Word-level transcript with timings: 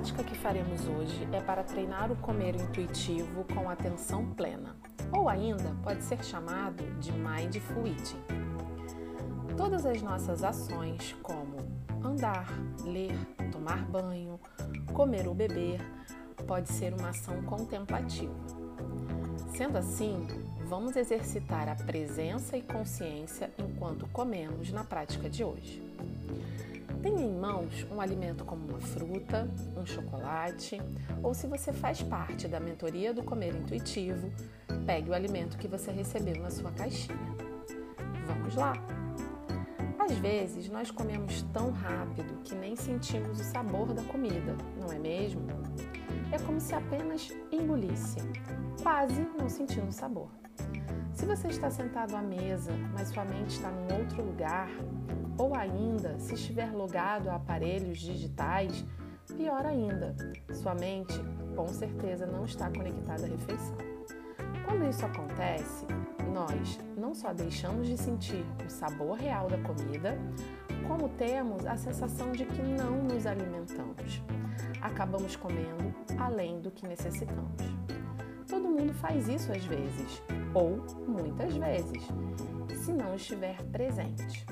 prática 0.00 0.24
que 0.24 0.34
faremos 0.34 0.88
hoje 0.88 1.28
é 1.30 1.42
para 1.42 1.62
treinar 1.62 2.10
o 2.10 2.16
comer 2.16 2.54
intuitivo 2.54 3.44
com 3.54 3.68
atenção 3.68 4.24
plena, 4.32 4.74
ou 5.12 5.28
ainda 5.28 5.76
pode 5.82 6.02
ser 6.02 6.24
chamado 6.24 6.82
de 6.98 7.12
Mindful 7.12 7.86
Eating. 7.86 8.22
Todas 9.58 9.84
as 9.84 10.00
nossas 10.00 10.42
ações, 10.42 11.14
como 11.22 11.58
andar, 12.02 12.48
ler, 12.82 13.14
tomar 13.52 13.84
banho, 13.84 14.40
comer 14.94 15.28
ou 15.28 15.34
beber, 15.34 15.82
pode 16.46 16.70
ser 16.70 16.94
uma 16.94 17.10
ação 17.10 17.42
contemplativa. 17.42 18.32
Sendo 19.52 19.76
assim, 19.76 20.26
vamos 20.64 20.96
exercitar 20.96 21.68
a 21.68 21.74
presença 21.74 22.56
e 22.56 22.62
consciência 22.62 23.50
enquanto 23.58 24.08
comemos 24.14 24.72
na 24.72 24.82
prática 24.82 25.28
de 25.28 25.44
hoje. 25.44 25.82
Tenha 27.02 27.22
em 27.22 27.32
mãos 27.32 27.86
um 27.90 28.00
alimento 28.00 28.44
como 28.44 28.66
uma 28.68 28.80
fruta, 28.80 29.48
um 29.74 29.86
chocolate, 29.86 30.80
ou 31.22 31.32
se 31.32 31.46
você 31.46 31.72
faz 31.72 32.02
parte 32.02 32.46
da 32.46 32.60
mentoria 32.60 33.14
do 33.14 33.22
comer 33.22 33.54
intuitivo, 33.54 34.30
pegue 34.84 35.08
o 35.08 35.14
alimento 35.14 35.56
que 35.56 35.66
você 35.66 35.90
recebeu 35.90 36.36
na 36.42 36.50
sua 36.50 36.70
caixinha. 36.72 37.16
Vamos 38.26 38.54
lá! 38.54 38.74
Às 39.98 40.12
vezes 40.18 40.68
nós 40.68 40.90
comemos 40.90 41.42
tão 41.52 41.70
rápido 41.70 42.42
que 42.42 42.54
nem 42.54 42.76
sentimos 42.76 43.40
o 43.40 43.44
sabor 43.44 43.94
da 43.94 44.02
comida, 44.02 44.56
não 44.78 44.92
é 44.92 44.98
mesmo? 44.98 45.46
É 46.32 46.38
como 46.38 46.60
se 46.60 46.74
apenas 46.74 47.32
engolisse, 47.50 48.18
quase 48.82 49.26
não 49.38 49.48
sentindo 49.48 49.90
sabor. 49.90 50.39
Se 51.12 51.26
você 51.26 51.48
está 51.48 51.70
sentado 51.70 52.14
à 52.16 52.22
mesa, 52.22 52.72
mas 52.92 53.08
sua 53.08 53.24
mente 53.24 53.50
está 53.50 53.70
num 53.70 53.98
outro 53.98 54.22
lugar, 54.24 54.68
ou 55.36 55.54
ainda, 55.54 56.18
se 56.18 56.34
estiver 56.34 56.72
logado 56.72 57.28
a 57.28 57.36
aparelhos 57.36 57.98
digitais, 57.98 58.84
pior 59.36 59.64
ainda, 59.64 60.14
sua 60.52 60.74
mente 60.74 61.14
com 61.54 61.68
certeza 61.68 62.26
não 62.26 62.44
está 62.44 62.70
conectada 62.70 63.26
à 63.26 63.28
refeição. 63.28 63.76
Quando 64.64 64.88
isso 64.88 65.04
acontece, 65.04 65.86
nós 66.32 66.78
não 66.96 67.14
só 67.14 67.32
deixamos 67.32 67.86
de 67.86 67.96
sentir 67.96 68.44
o 68.66 68.70
sabor 68.70 69.18
real 69.18 69.48
da 69.48 69.58
comida, 69.58 70.16
como 70.86 71.08
temos 71.10 71.66
a 71.66 71.76
sensação 71.76 72.32
de 72.32 72.44
que 72.44 72.62
não 72.62 73.02
nos 73.02 73.26
alimentamos. 73.26 74.22
Acabamos 74.80 75.36
comendo 75.36 75.94
além 76.18 76.60
do 76.60 76.70
que 76.70 76.86
necessitamos. 76.86 77.79
Mundo 78.80 78.94
faz 78.94 79.28
isso 79.28 79.52
às 79.52 79.62
vezes, 79.66 80.22
ou 80.54 80.82
muitas 81.06 81.54
vezes, 81.54 82.02
se 82.82 82.90
não 82.94 83.14
estiver 83.14 83.62
presente. 83.64 84.46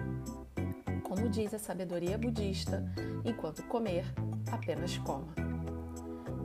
Como 1.03 1.31
diz 1.31 1.55
a 1.55 1.59
sabedoria 1.59 2.19
budista, 2.19 2.85
enquanto 3.25 3.63
comer, 3.63 4.05
apenas 4.53 4.99
coma. 4.99 5.33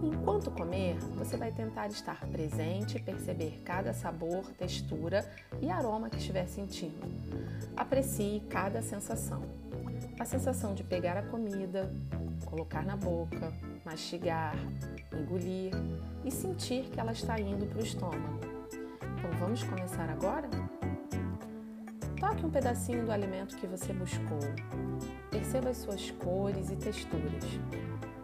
Enquanto 0.02 0.50
comer, 0.50 0.96
você 1.18 1.36
vai 1.36 1.52
tentar 1.52 1.88
estar 1.88 2.26
presente 2.28 2.96
e 2.96 3.02
perceber 3.02 3.62
cada 3.66 3.92
sabor, 3.92 4.46
textura 4.58 5.30
e 5.62 5.70
aroma 5.70 6.10
que 6.10 6.16
estiver 6.16 6.48
sentindo. 6.48 7.06
Aprecie 7.76 8.44
cada 8.50 8.82
sensação. 8.82 9.42
A 10.24 10.26
sensação 10.26 10.74
de 10.74 10.86
pegar 10.86 11.18
a 11.18 11.22
comida, 11.22 11.92
colocar 12.46 12.86
na 12.86 12.96
boca, 12.96 13.52
mastigar, 13.84 14.56
engolir 15.12 15.74
e 16.24 16.32
sentir 16.32 16.86
que 16.86 16.98
ela 16.98 17.12
está 17.12 17.38
indo 17.38 17.66
para 17.66 17.80
o 17.80 17.84
estômago. 17.84 18.40
Então 19.18 19.30
vamos 19.38 19.64
começar 19.64 20.10
agora? 20.10 20.50
Toque 22.18 22.46
um 22.46 22.50
pedacinho 22.50 23.06
do 23.06 23.12
alimento 23.12 23.58
que 23.58 23.68
você 23.68 23.92
buscou. 23.92 24.40
Perceba 25.30 25.72
as 25.72 25.80
suas 25.80 26.10
cores 26.12 26.72
e 26.72 26.78
texturas. 26.78 27.44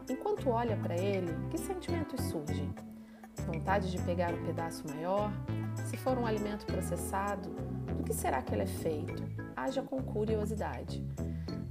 Enquanto 0.10 0.52
olha 0.52 0.78
para 0.78 0.96
ele, 0.96 1.36
que 1.52 1.58
sentimentos 1.58 2.22
surgem? 2.28 2.74
Vontade 3.46 3.92
de 3.92 4.02
pegar 4.04 4.34
um 4.34 4.46
pedaço 4.46 4.88
maior? 4.88 5.34
Se 5.84 5.98
for 5.98 6.18
um 6.18 6.26
alimento 6.26 6.66
processado, 6.66 7.50
do 7.98 8.06
que 8.06 8.14
será 8.14 8.42
que 8.42 8.56
ele 8.56 8.64
é 8.64 8.68
feito? 8.68 9.22
Haja 9.54 9.82
com 9.82 10.02
curiosidade. 10.02 11.06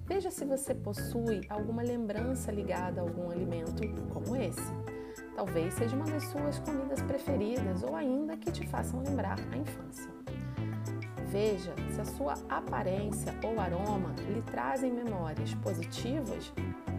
Veja 0.08 0.30
se 0.30 0.42
você 0.46 0.74
possui 0.74 1.42
alguma 1.50 1.82
lembrança 1.82 2.50
ligada 2.50 2.98
a 2.98 3.04
algum 3.04 3.30
alimento 3.30 3.82
como 4.08 4.34
esse. 4.34 4.72
Talvez 5.36 5.74
seja 5.74 5.94
uma 5.94 6.06
das 6.06 6.24
suas 6.24 6.58
comidas 6.60 7.02
preferidas 7.02 7.82
ou 7.82 7.94
ainda 7.94 8.34
que 8.34 8.50
te 8.50 8.66
façam 8.66 9.02
lembrar 9.02 9.38
a 9.38 9.56
infância. 9.56 10.10
Veja 11.26 11.74
se 11.94 12.00
a 12.00 12.06
sua 12.06 12.34
aparência 12.48 13.34
ou 13.44 13.60
aroma 13.60 14.14
lhe 14.30 14.40
trazem 14.40 14.90
memórias 14.90 15.52
positivas 15.56 16.54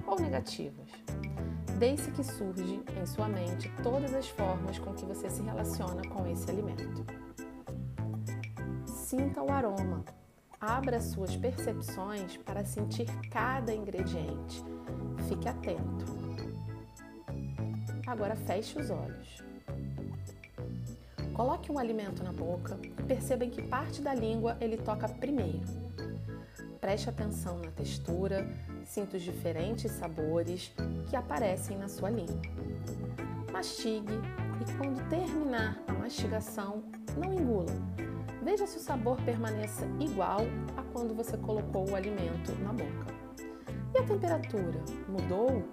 ou 0.06 0.20
negativas. 0.20 0.92
Deixe 1.80 2.12
que 2.12 2.24
surge 2.24 2.80
em 2.96 3.06
sua 3.08 3.28
mente 3.28 3.72
todas 3.82 4.14
as 4.14 4.30
formas 4.30 4.78
com 4.78 4.94
que 4.94 5.06
você 5.06 5.32
se 5.32 5.42
relaciona 5.42 6.04
com 6.10 6.28
esse 6.28 6.48
alimento. 6.48 7.04
Sinta 8.86 9.42
o 9.42 9.52
aroma. 9.52 10.06
Abra 10.62 11.00
suas 11.00 11.38
percepções 11.38 12.36
para 12.36 12.66
sentir 12.66 13.06
cada 13.30 13.74
ingrediente. 13.74 14.62
Fique 15.30 15.48
atento. 15.48 16.06
Agora 18.06 18.36
feche 18.36 18.78
os 18.78 18.90
olhos. 18.90 19.42
Coloque 21.34 21.72
um 21.72 21.80
alimento 21.80 22.22
na 22.26 22.34
boca 22.34 22.78
e 22.84 23.04
perceba 23.04 23.46
em 23.46 23.50
que 23.50 23.62
parte 23.62 24.02
da 24.02 24.14
língua 24.14 24.58
ele 24.60 24.76
toca 24.76 25.08
primeiro. 25.08 25.62
Preste 26.82 27.10
atenção 27.10 27.60
na 27.60 27.72
textura, 27.72 28.46
sinta 28.84 29.16
os 29.16 29.24
diferentes 29.24 29.90
sabores 29.94 30.74
que 31.10 31.16
aparecem 31.16 31.78
na 31.78 31.88
sua 31.88 32.10
língua. 32.10 32.42
Mastigue 33.50 34.14
e, 34.60 34.78
quando 34.78 35.08
terminar 35.08 35.82
a 35.88 35.94
mastigação, 35.94 36.84
não 37.18 37.34
engula. 37.34 37.72
Veja 38.42 38.66
se 38.66 38.78
o 38.78 38.82
sabor 38.82 39.18
permaneça 39.24 39.86
igual 40.00 40.42
a 40.78 40.84
quando 40.94 41.14
você 41.14 41.38
colocou 41.38 41.90
o 41.90 41.96
alimento 41.96 42.54
na 42.64 42.72
boca. 42.72 43.14
E 43.94 43.98
a 43.98 44.04
temperatura 44.04 44.80
mudou? 45.08 45.64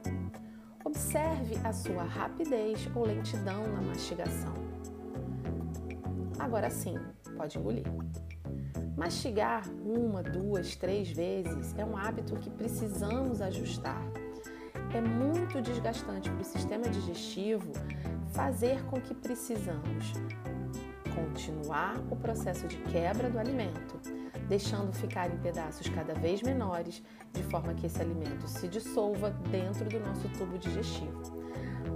Observe 0.85 1.57
a 1.65 1.73
sua 1.73 2.03
rapidez 2.03 2.89
ou 2.95 3.05
lentidão 3.05 3.67
na 3.69 3.83
mastigação. 3.83 4.55
Agora 6.39 6.71
sim, 6.71 6.97
pode 7.37 7.59
engolir. 7.59 7.85
Mastigar 8.97 9.69
uma, 9.85 10.23
duas, 10.23 10.75
três 10.77 11.11
vezes 11.11 11.75
é 11.77 11.85
um 11.85 11.97
hábito 11.97 12.37
que 12.37 12.49
precisamos 12.49 13.41
ajustar. 13.43 14.01
É 14.95 15.01
muito 15.01 15.61
desgastante 15.61 16.31
para 16.31 16.41
o 16.41 16.45
sistema 16.45 16.89
digestivo 16.89 17.73
fazer 18.33 18.83
com 18.85 19.01
que 19.01 19.15
precisamos 19.15 20.13
continuar 21.17 21.97
o 22.11 22.17
processo 22.17 22.69
de 22.69 22.77
quebra 22.77 23.31
do 23.31 23.39
alimento, 23.39 23.99
deixando 24.47 24.93
ficar 24.93 25.33
em 25.33 25.39
pedaços 25.39 25.89
cada 25.89 26.13
vez 26.13 26.43
menores, 26.43 27.03
de 27.33 27.43
forma 27.45 27.73
que 27.73 27.87
esse 27.87 28.01
alimento 28.01 28.47
se 28.47 28.69
dissolva 28.69 29.31
dentro 29.51 29.89
do 29.89 29.99
nosso 29.99 30.29
tubo 30.37 30.59
digestivo. 30.59 31.23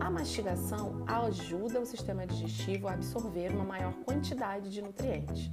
A 0.00 0.10
mastigação 0.10 1.04
ajuda 1.06 1.78
o 1.78 1.84
sistema 1.84 2.26
digestivo 2.26 2.88
a 2.88 2.94
absorver 2.94 3.52
uma 3.52 3.64
maior 3.64 3.92
quantidade 4.06 4.70
de 4.70 4.80
nutrientes. 4.80 5.50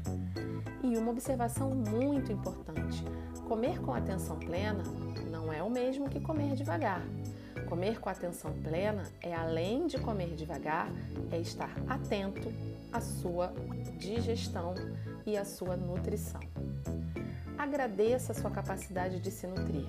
E 0.82 0.98
uma 0.98 1.12
observação 1.12 1.70
muito 1.72 2.32
importante: 2.32 3.04
comer 3.46 3.82
com 3.82 3.94
atenção 3.94 4.40
plena 4.40 4.84
não 5.30 5.52
é 5.52 5.62
o 5.62 5.70
mesmo 5.70 6.10
que 6.10 6.22
comer 6.22 6.56
devagar. 6.56 7.02
Comer 7.68 8.00
com 8.00 8.10
atenção 8.10 8.54
plena 8.64 9.04
é 9.22 9.34
além 9.36 9.88
de 9.88 9.98
comer 10.00 10.36
devagar, 10.36 10.90
é 11.32 11.38
estar 11.38 11.70
atento 11.90 12.52
à 12.94 13.02
sua 13.02 13.54
digestão 13.98 14.74
e 15.26 15.38
à 15.38 15.44
sua 15.44 15.76
nutrição. 15.76 16.40
Agradeça 17.58 18.32
a 18.32 18.36
sua 18.36 18.50
capacidade 18.52 19.20
de 19.20 19.30
se 19.30 19.48
nutrir. 19.48 19.86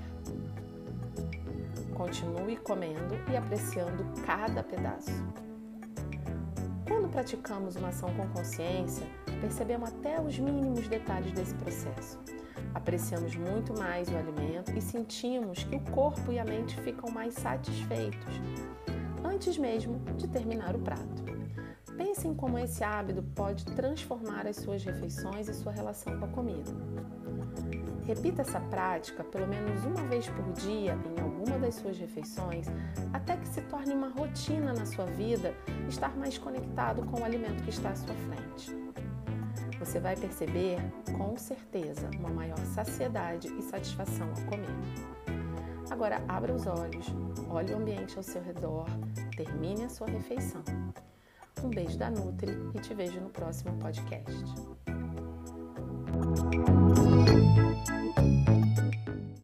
Continue 1.94 2.56
comendo 2.56 3.14
e 3.30 3.36
apreciando 3.36 4.04
cada 4.26 4.62
pedaço. 4.64 5.12
Quando 6.86 7.08
praticamos 7.08 7.76
uma 7.76 7.88
ação 7.88 8.12
com 8.14 8.26
consciência, 8.30 9.06
percebemos 9.40 9.90
até 9.90 10.20
os 10.20 10.36
mínimos 10.38 10.88
detalhes 10.88 11.32
desse 11.32 11.54
processo. 11.54 12.18
Apreciamos 12.78 13.34
muito 13.34 13.76
mais 13.76 14.08
o 14.08 14.16
alimento 14.16 14.70
e 14.78 14.80
sentimos 14.80 15.64
que 15.64 15.74
o 15.74 15.80
corpo 15.90 16.30
e 16.30 16.38
a 16.38 16.44
mente 16.44 16.80
ficam 16.80 17.10
mais 17.10 17.34
satisfeitos 17.34 18.40
antes 19.24 19.58
mesmo 19.58 19.98
de 20.16 20.28
terminar 20.28 20.76
o 20.76 20.78
prato. 20.78 21.24
Pense 21.96 22.28
em 22.28 22.32
como 22.32 22.56
esse 22.56 22.84
hábito 22.84 23.20
pode 23.34 23.64
transformar 23.64 24.46
as 24.46 24.56
suas 24.56 24.84
refeições 24.84 25.48
e 25.48 25.54
sua 25.54 25.72
relação 25.72 26.16
com 26.20 26.24
a 26.24 26.28
comida. 26.28 26.70
Repita 28.06 28.42
essa 28.42 28.60
prática 28.60 29.24
pelo 29.24 29.48
menos 29.48 29.84
uma 29.84 30.04
vez 30.04 30.28
por 30.28 30.52
dia 30.52 30.96
em 31.04 31.20
alguma 31.20 31.58
das 31.58 31.74
suas 31.74 31.98
refeições, 31.98 32.68
até 33.12 33.36
que 33.36 33.48
se 33.48 33.60
torne 33.62 33.92
uma 33.92 34.08
rotina 34.08 34.72
na 34.72 34.86
sua 34.86 35.04
vida 35.04 35.52
estar 35.88 36.16
mais 36.16 36.38
conectado 36.38 37.04
com 37.06 37.22
o 37.22 37.24
alimento 37.24 37.60
que 37.64 37.70
está 37.70 37.90
à 37.90 37.96
sua 37.96 38.14
frente. 38.14 38.87
Você 39.88 40.00
vai 40.00 40.14
perceber, 40.14 40.76
com 41.16 41.34
certeza, 41.38 42.10
uma 42.18 42.28
maior 42.28 42.58
saciedade 42.74 43.48
e 43.58 43.62
satisfação 43.62 44.28
ao 44.28 44.44
comer. 44.44 44.68
Agora 45.90 46.22
abra 46.28 46.52
os 46.54 46.66
olhos, 46.66 47.06
olhe 47.48 47.72
o 47.72 47.78
ambiente 47.78 48.18
ao 48.18 48.22
seu 48.22 48.42
redor, 48.42 48.84
termine 49.34 49.84
a 49.84 49.88
sua 49.88 50.06
refeição. 50.06 50.62
Um 51.64 51.70
beijo 51.70 51.96
da 51.96 52.10
Nutri 52.10 52.52
e 52.74 52.80
te 52.80 52.92
vejo 52.92 53.18
no 53.18 53.30
próximo 53.30 53.78
podcast. 53.78 54.44